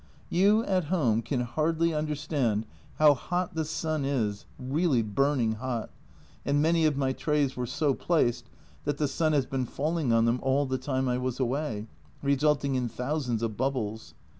You 0.31 0.65
at 0.65 0.85
home 0.85 1.21
can 1.21 1.41
hardly 1.41 1.93
understand 1.93 2.65
how 2.95 3.13
hot 3.13 3.53
the 3.53 3.63
sun 3.63 4.03
is, 4.03 4.47
really 4.57 5.03
burning 5.03 5.51
hot, 5.57 5.91
and 6.43 6.59
many 6.59 6.87
of 6.87 6.97
my 6.97 7.13
trays 7.13 7.55
were 7.55 7.67
so 7.67 7.93
placed 7.93 8.49
that 8.83 8.97
the 8.97 9.07
sun 9.07 9.33
has 9.33 9.45
been 9.45 9.65
falling 9.67 10.11
on 10.11 10.25
them 10.25 10.39
all 10.41 10.65
the 10.65 10.79
time 10.79 11.07
I 11.07 11.19
was 11.19 11.39
away, 11.39 11.85
resulting 12.23 12.73
in 12.73 12.89
thousands 12.89 13.43
of 13.43 13.57
bubbles. 13.57 14.15